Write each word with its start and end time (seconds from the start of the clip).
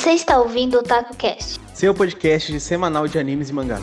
Você 0.00 0.12
está 0.12 0.38
ouvindo 0.38 0.78
o 0.78 0.82
TacoCast, 0.82 1.60
seu 1.74 1.92
podcast 1.92 2.50
de 2.50 2.58
semanal 2.58 3.06
de 3.06 3.18
animes 3.18 3.50
e 3.50 3.52
mangás. 3.52 3.82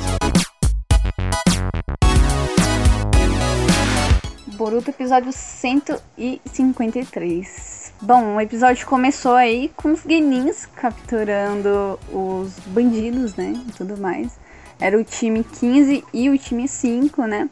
Boruto, 4.47 4.89
episódio 4.89 5.31
153. 5.31 7.93
Bom, 8.01 8.37
o 8.37 8.41
episódio 8.41 8.87
começou 8.87 9.35
aí 9.35 9.71
com 9.75 9.91
os 9.91 10.01
Genins 10.01 10.65
capturando 10.65 11.99
os 12.11 12.57
bandidos, 12.65 13.35
né? 13.35 13.53
E 13.67 13.71
tudo 13.73 13.95
mais. 13.95 14.39
Era 14.79 14.97
o 14.97 15.03
time 15.03 15.43
15 15.43 16.03
e 16.11 16.31
o 16.31 16.37
time 16.39 16.67
5, 16.67 17.27
né? 17.27 17.47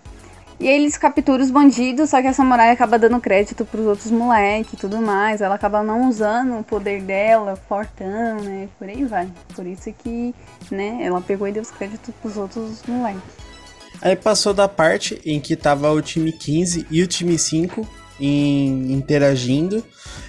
E 0.59 0.69
aí 0.69 0.75
eles 0.75 0.97
capturam 0.97 1.43
os 1.43 1.51
bandidos, 1.51 2.09
só 2.09 2.21
que 2.21 2.27
a 2.27 2.33
samurai 2.33 2.71
acaba 2.71 2.97
dando 2.97 3.19
crédito 3.19 3.65
pros 3.65 3.85
outros 3.85 4.09
moleques 4.09 4.73
e 4.73 4.77
tudo 4.77 5.01
mais. 5.01 5.41
Ela 5.41 5.55
acaba 5.55 5.83
não 5.83 6.07
usando 6.07 6.57
o 6.57 6.63
poder 6.63 7.01
dela, 7.01 7.57
fortão, 7.67 8.39
né? 8.41 8.69
Por 8.79 8.87
aí 8.87 9.03
vai. 9.03 9.27
Por 9.53 9.65
isso 9.67 9.93
que, 10.01 10.33
né, 10.71 10.99
ela 11.01 11.19
pegou 11.19 11.47
e 11.47 11.51
deu 11.51 11.61
os 11.61 11.71
créditos 11.71 12.13
pros 12.21 12.37
outros 12.37 12.81
moleques. 12.87 13.21
Aí 14.01 14.15
passou 14.15 14.53
da 14.53 14.67
parte 14.67 15.21
em 15.25 15.39
que 15.39 15.55
tava 15.55 15.91
o 15.91 16.01
time 16.01 16.31
15 16.31 16.87
e 16.89 17.01
o 17.01 17.07
time 17.07 17.37
5 17.37 17.87
em, 18.19 18.93
interagindo. 18.93 19.83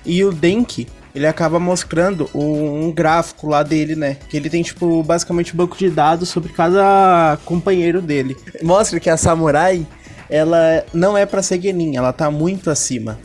E 0.04 0.24
o 0.24 0.32
Denki, 0.32 0.88
ele 1.14 1.26
acaba 1.26 1.60
mostrando 1.60 2.28
um, 2.34 2.86
um 2.86 2.92
gráfico 2.92 3.48
lá 3.48 3.62
dele, 3.62 3.94
né? 3.94 4.16
Que 4.28 4.36
ele 4.36 4.50
tem, 4.50 4.62
tipo, 4.62 5.02
basicamente 5.04 5.54
um 5.54 5.56
banco 5.56 5.76
de 5.76 5.88
dados 5.88 6.28
sobre 6.28 6.52
cada 6.52 7.38
companheiro 7.44 8.02
dele. 8.02 8.36
Mostra 8.62 8.98
que 8.98 9.10
a 9.10 9.16
samurai 9.16 9.86
ela 10.28 10.84
não 10.92 11.16
é 11.16 11.24
para 11.26 11.42
ser 11.42 11.60
Genin, 11.60 11.96
ela 11.96 12.12
tá 12.12 12.30
muito 12.30 12.70
acima. 12.70 13.18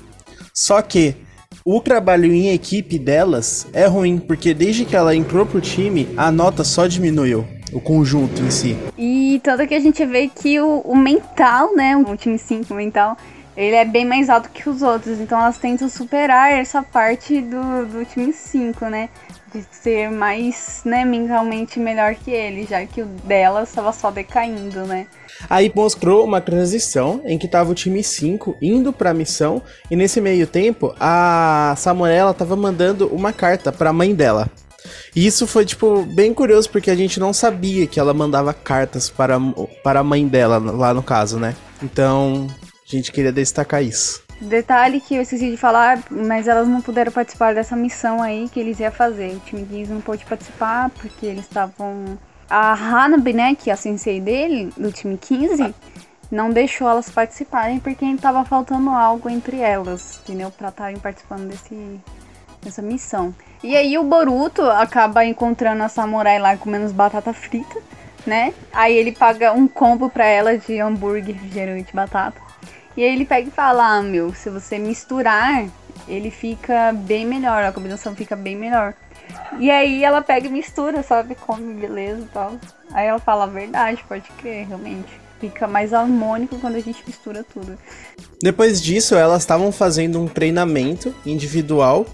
Só 0.54 0.82
que 0.82 1.16
o 1.64 1.80
trabalho 1.80 2.34
em 2.34 2.50
equipe 2.50 2.98
delas 2.98 3.68
é 3.74 3.86
ruim, 3.86 4.18
porque 4.18 4.54
desde 4.54 4.86
que 4.86 4.96
ela 4.96 5.16
entrou 5.16 5.46
pro 5.46 5.62
time, 5.62 6.08
a 6.18 6.32
nota 6.32 6.64
só 6.64 6.88
diminuiu. 6.88 7.46
O 7.72 7.80
conjunto 7.80 8.42
em 8.42 8.52
si. 8.52 8.76
E 8.98 9.40
tanto 9.42 9.66
que 9.66 9.74
a 9.74 9.80
gente 9.80 10.06
vê 10.06 10.28
que 10.28 10.60
o, 10.60 10.80
o 10.80 10.94
mental, 10.94 11.74
né? 11.74 11.96
O 11.96 12.18
time 12.18 12.38
5 12.38 12.74
mental, 12.74 13.16
ele 13.62 13.76
é 13.76 13.86
bem 13.86 14.04
mais 14.04 14.28
alto 14.28 14.50
que 14.50 14.68
os 14.68 14.82
outros. 14.82 15.20
Então 15.20 15.40
elas 15.40 15.58
tentam 15.58 15.88
superar 15.88 16.52
essa 16.52 16.82
parte 16.82 17.40
do, 17.42 17.86
do 17.86 18.06
time 18.06 18.34
5, 18.34 18.86
né? 18.86 19.10
De 19.54 19.64
ser 19.70 20.10
mais, 20.10 20.82
né, 20.86 21.04
mentalmente 21.04 21.78
melhor 21.78 22.16
que 22.16 22.32
ele, 22.32 22.66
já 22.66 22.86
que 22.86 23.02
o 23.02 23.06
delas 23.06 23.70
estava 23.70 23.92
só 23.92 24.10
decaindo, 24.10 24.86
né? 24.86 25.06
Aí 25.50 25.72
mostrou 25.76 26.26
uma 26.26 26.40
transição 26.40 27.22
em 27.26 27.38
que 27.38 27.50
tava 27.50 27.70
o 27.70 27.76
time 27.76 28.02
5 28.02 28.56
indo 28.62 28.94
pra 28.94 29.14
missão 29.14 29.62
e 29.90 29.96
nesse 29.96 30.22
meio 30.22 30.48
tempo 30.48 30.96
a 31.00 31.76
Samuela 31.78 32.34
tava 32.34 32.56
mandando 32.56 33.08
uma 33.14 33.34
carta 33.34 33.72
pra 33.72 33.94
mãe 33.94 34.16
dela. 34.16 34.50
E 35.16 35.28
isso 35.28 35.46
foi, 35.46 35.66
tipo, 35.66 36.04
bem 36.04 36.34
curioso 36.34 36.70
porque 36.70 36.90
a 36.90 36.96
gente 36.96 37.20
não 37.20 37.34
sabia 37.34 37.86
que 37.86 38.00
ela 38.00 38.14
mandava 38.14 38.54
cartas 38.54 39.10
para, 39.10 39.38
para 39.84 40.00
a 40.00 40.04
mãe 40.04 40.28
dela, 40.28 40.58
lá 40.58 40.94
no 40.94 41.04
caso, 41.04 41.38
né? 41.38 41.56
Então, 41.84 42.48
gente 42.98 43.12
queria 43.12 43.32
destacar 43.32 43.84
isso. 43.84 44.24
Detalhe 44.42 45.00
que 45.00 45.16
eu 45.16 45.22
esqueci 45.22 45.52
de 45.52 45.58
falar, 45.58 46.02
mas 46.10 46.48
elas 46.48 46.68
não 46.68 46.82
puderam 46.82 47.12
participar 47.12 47.54
dessa 47.54 47.76
missão 47.76 48.24
aí 48.24 48.50
que 48.50 48.60
eles 48.60 48.80
iam 48.80 48.92
fazer. 48.92 49.36
O 49.36 49.40
time 49.40 49.66
15 49.66 49.94
não 49.94 50.02
pôde 50.02 50.26
participar 50.26 50.90
porque 50.90 51.28
eles 51.28 51.46
estavam 51.46 52.18
a 52.50 52.74
Hanabi, 52.74 53.34
né, 53.34 53.56
que 53.56 53.70
é 53.70 53.74
a 53.74 53.78
sensei 53.78 54.20
dele, 54.20 54.74
do 54.76 54.92
time 54.92 55.18
15, 55.18 55.74
não 56.30 56.50
deixou 56.50 56.90
elas 56.90 57.10
participarem 57.10 57.80
porque 57.80 58.04
estava 58.04 58.44
faltando 58.44 58.90
algo 58.90 59.30
entre 59.30 59.58
elas, 59.60 60.20
entendeu? 60.24 60.52
Pra 60.52 60.70
estarem 60.70 60.98
participando 60.98 61.48
desse, 61.48 62.00
dessa 62.62 62.82
missão. 62.82 63.34
E 63.64 63.76
aí 63.76 63.98
o 63.98 64.04
Boruto 64.04 64.64
acaba 64.64 65.24
encontrando 65.24 65.84
a 65.84 65.88
samurai 65.88 66.40
lá 66.40 66.58
comendo 66.58 66.92
batata 66.94 67.32
frita, 67.32 67.80
né? 68.26 68.54
Aí 68.74 68.98
ele 68.98 69.12
paga 69.12 69.54
um 69.54 69.68
combo 69.68 70.10
pra 70.10 70.26
ela 70.26 70.58
de 70.58 70.80
hambúrguer, 70.80 71.36
refrigerante, 71.36 71.96
batata. 71.96 72.51
E 72.96 73.04
aí 73.04 73.14
ele 73.14 73.26
pega 73.26 73.48
e 73.48 73.52
fala, 73.52 73.98
ah, 73.98 74.02
meu, 74.02 74.34
se 74.34 74.50
você 74.50 74.78
misturar, 74.78 75.66
ele 76.08 76.30
fica 76.30 76.92
bem 76.94 77.26
melhor, 77.26 77.64
a 77.64 77.72
combinação 77.72 78.16
fica 78.16 78.36
bem 78.36 78.56
melhor. 78.56 78.94
E 79.60 79.70
aí 79.70 80.04
ela 80.04 80.22
pega 80.22 80.48
e 80.48 80.50
mistura, 80.50 81.04
sabe? 81.04 81.36
Come, 81.36 81.74
beleza 81.74 82.22
e 82.22 82.28
tal. 82.34 82.54
Aí 82.92 83.08
ela 83.08 83.20
fala 83.20 83.46
a 83.46 83.48
verdade, 83.48 84.04
pode 84.08 84.30
crer, 84.38 84.68
realmente. 84.68 85.22
Fica 85.40 85.68
mais 85.68 85.94
harmônico 85.94 86.60
quando 86.60 86.76
a 86.76 86.80
gente 86.80 87.04
mistura 87.06 87.44
tudo. 87.44 87.78
Depois 88.42 88.82
disso, 88.82 89.16
elas 89.16 89.42
estavam 89.42 89.72
fazendo 89.72 90.20
um 90.20 90.28
treinamento 90.28 91.16
individual. 91.26 92.06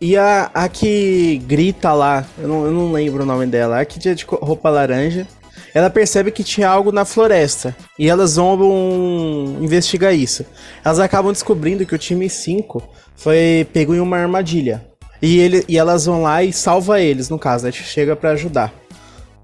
E 0.00 0.16
a, 0.16 0.50
a 0.54 0.68
que 0.68 1.38
grita 1.46 1.92
lá, 1.92 2.24
eu 2.38 2.48
não, 2.48 2.64
eu 2.64 2.72
não 2.72 2.92
lembro 2.92 3.22
o 3.22 3.26
nome 3.26 3.46
dela, 3.46 3.80
a 3.80 3.84
que 3.84 3.98
tinha 3.98 4.14
de 4.14 4.24
roupa 4.24 4.70
laranja, 4.70 5.26
ela 5.74 5.90
percebe 5.90 6.30
que 6.30 6.44
tinha 6.44 6.68
algo 6.68 6.92
na 6.92 7.04
floresta. 7.04 7.76
E 7.98 8.08
elas 8.08 8.36
vão 8.36 9.58
investigar 9.60 10.14
isso. 10.14 10.44
Elas 10.84 10.98
acabam 10.98 11.32
descobrindo 11.32 11.86
que 11.86 11.94
o 11.94 11.98
time 11.98 12.28
5 12.28 12.82
foi 13.14 13.66
pego 13.72 13.94
em 13.94 14.00
uma 14.00 14.18
armadilha. 14.18 14.86
E, 15.22 15.38
ele, 15.38 15.64
e 15.68 15.78
elas 15.78 16.06
vão 16.06 16.22
lá 16.22 16.42
e 16.42 16.52
salva 16.52 17.00
eles, 17.00 17.28
no 17.28 17.38
caso, 17.38 17.66
né? 17.66 17.72
Chega 17.72 18.16
para 18.16 18.30
ajudar. 18.30 18.72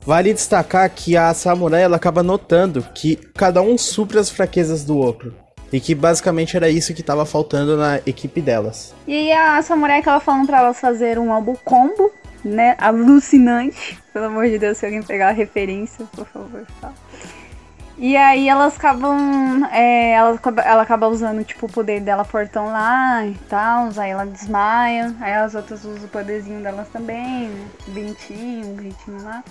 Vale 0.06 0.32
destacar 0.32 0.88
que 0.88 1.16
a 1.16 1.34
samurai 1.34 1.82
ela 1.82 1.96
acaba 1.96 2.22
notando 2.22 2.86
que 2.94 3.16
cada 3.34 3.60
um 3.60 3.76
supra 3.76 4.20
as 4.20 4.30
fraquezas 4.30 4.84
do 4.84 4.96
outro. 4.96 5.34
E 5.72 5.80
que 5.80 5.96
basicamente 5.96 6.56
era 6.56 6.70
isso 6.70 6.94
que 6.94 7.00
estava 7.00 7.26
faltando 7.26 7.76
na 7.76 8.00
equipe 8.06 8.40
delas. 8.40 8.94
E 9.06 9.32
a 9.32 9.60
samurai 9.62 9.98
acaba 9.98 10.20
falando 10.20 10.46
para 10.46 10.60
elas 10.60 10.78
fazer 10.78 11.18
um 11.18 11.32
álbum 11.32 11.56
combo, 11.64 12.10
né? 12.46 12.76
Alucinante. 12.78 13.98
Pelo 14.12 14.26
amor 14.26 14.46
de 14.48 14.58
Deus, 14.58 14.78
se 14.78 14.86
alguém 14.86 15.02
pegar 15.02 15.28
a 15.28 15.32
referência, 15.32 16.06
por 16.14 16.26
favor, 16.26 16.64
fala. 16.80 16.94
E 17.98 18.14
aí 18.14 18.48
elas 18.48 18.76
acabam. 18.76 19.64
É, 19.72 20.12
ela, 20.12 20.38
ela 20.64 20.82
acaba 20.82 21.08
usando, 21.08 21.42
tipo, 21.44 21.66
o 21.66 21.72
poder 21.72 22.00
dela 22.00 22.24
fortão 22.24 22.66
lá 22.66 23.26
e 23.26 23.34
tal. 23.48 23.88
Aí 23.96 24.10
ela 24.10 24.26
desmaia. 24.26 25.14
Aí 25.18 25.32
as 25.32 25.54
outras 25.54 25.84
usam 25.84 26.04
o 26.04 26.08
poderzinho 26.08 26.62
delas 26.62 26.88
também, 26.88 27.48
né? 27.48 27.66
Bonitinho, 27.88 28.74
bonitinho 28.74 29.22
lá. 29.22 29.42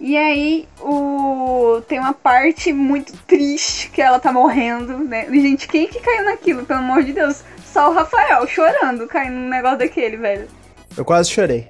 E 0.00 0.16
aí 0.16 0.68
o... 0.80 1.82
tem 1.88 1.98
uma 1.98 2.12
parte 2.12 2.72
muito 2.72 3.14
triste 3.26 3.90
que 3.90 4.00
ela 4.00 4.18
tá 4.18 4.32
morrendo, 4.32 4.98
né? 4.98 5.26
Gente, 5.30 5.68
quem 5.68 5.86
que 5.86 6.00
caiu 6.00 6.24
naquilo, 6.24 6.64
pelo 6.64 6.80
amor 6.80 7.02
de 7.02 7.12
Deus? 7.12 7.42
Só 7.64 7.90
o 7.90 7.94
Rafael 7.94 8.46
chorando, 8.46 9.06
caindo 9.06 9.34
num 9.34 9.48
negócio 9.48 9.78
daquele, 9.78 10.16
velho. 10.16 10.48
Eu 10.96 11.04
quase 11.04 11.30
chorei. 11.30 11.68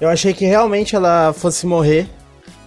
Eu 0.00 0.08
achei 0.08 0.32
que 0.32 0.44
realmente 0.44 0.94
ela 0.94 1.32
fosse 1.32 1.66
morrer. 1.66 2.08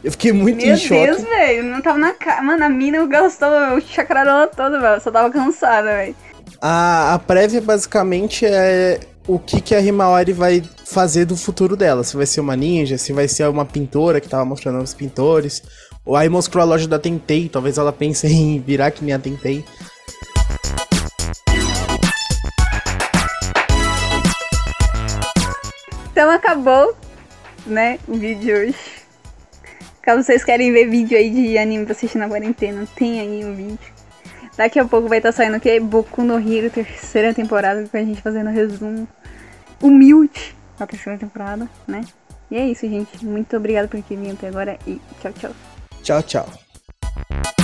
Eu 0.03 0.12
fiquei 0.12 0.34
muito 0.34 0.66
Meu 0.66 0.74
em 0.74 0.78
choque. 0.78 0.94
Meu 0.94 1.16
Deus, 1.16 1.28
velho. 1.28 1.64
Não 1.64 1.81
tava 1.81 1.97
na 1.97 2.14
cara. 2.14 2.42
Mano, 2.42 2.66
a 2.66 2.69
mina 2.69 3.06
gastou 3.06 3.50
o 3.78 3.81
chacrarola 3.81 4.47
todo, 4.47 4.81
velho. 4.81 5.00
Só 5.00 5.12
tava 5.12 5.30
cansada, 5.30 5.94
velho. 5.94 6.16
A, 6.62 7.14
a 7.14 7.20
prévia 7.20 7.62
basicamente 7.62 8.46
é 8.46 9.00
o 9.28 9.40
que, 9.40 9.62
que 9.62 9.75
a 9.75 9.80
Himawari 9.80 10.34
vai 10.34 10.64
fazer 10.86 11.25
do 11.25 11.38
futuro 11.38 11.78
dela. 11.78 12.03
Se 12.03 12.18
vai 12.18 12.25
ser 12.25 12.41
uma 12.41 12.56
ninja, 12.56 12.97
se 12.97 13.14
vai 13.14 13.28
ser 13.28 13.47
uma 13.47 13.66
pintora 13.66 14.20
que 14.20 14.28
tava 14.28 14.44
mostrando 14.44 14.81
os 14.81 14.94
pintores. 14.94 15.62
Ou 16.03 16.16
aí 16.16 16.28
mostrou 16.28 16.62
a 16.62 16.66
loja 16.66 16.88
da 16.88 17.00
Tentei, 17.00 17.47
talvez 17.47 17.78
ela 17.78 17.94
pense 17.94 18.25
em 18.31 18.59
virar 18.59 18.91
que 18.91 19.06
nem 19.06 19.14
a 19.14 19.20
Tentei. 19.20 19.64
Então 26.12 26.30
acabou, 26.30 26.94
né, 27.66 28.00
o 28.08 28.14
vídeo 28.14 28.40
de 28.40 28.54
hoje. 28.54 28.76
Caso 30.02 30.24
vocês 30.24 30.44
querem 30.44 30.72
ver 30.72 30.90
vídeo 30.90 31.18
aí 31.18 31.30
de 31.30 31.58
anime 31.58 31.86
pra 31.86 31.94
assistir 31.94 32.18
na 32.18 32.28
quarentena, 32.28 32.88
tem 32.96 33.20
aí 33.20 33.46
um 33.46 33.56
vídeo. 33.56 33.80
Daqui 34.58 34.80
a 34.80 34.86
pouco 34.86 35.08
vai 35.08 35.20
estar 35.20 35.30
tá 35.30 35.38
saindo 35.38 35.58
o 35.58 35.60
quê? 35.60 35.80
Boku 35.80 36.24
no 36.24 36.38
Hero, 36.38 36.70
terceira 36.70 37.34
temporada, 37.34 37.88
com 37.88 37.98
a 37.98 38.04
gente 38.04 38.22
fazendo 38.22 38.50
resumo 38.50 39.08
humilde 39.82 40.56
da 40.78 40.88
terceira 40.88 41.18
temporada, 41.18 41.70
né? 41.88 42.02
E 42.50 42.58
é 42.58 42.66
isso, 42.68 42.88
gente. 42.88 43.26
Muito 43.26 43.56
obrigada 43.56 43.88
por 43.88 44.02
ter 44.02 44.18
vindo 44.18 44.34
até 44.34 44.47
agora 44.47 44.78
e 44.85 45.00
tchau, 45.22 45.32
tchau. 45.34 45.52
Tchau, 46.03 46.24
tchau. 46.24 47.60